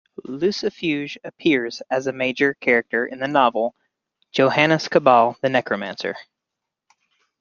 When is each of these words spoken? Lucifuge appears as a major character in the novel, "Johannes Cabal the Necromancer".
Lucifuge 0.25 1.15
appears 1.23 1.83
as 1.91 2.07
a 2.07 2.11
major 2.11 2.55
character 2.55 3.05
in 3.05 3.19
the 3.19 3.27
novel, 3.27 3.75
"Johannes 4.31 4.87
Cabal 4.87 5.37
the 5.41 5.49
Necromancer". 5.49 6.15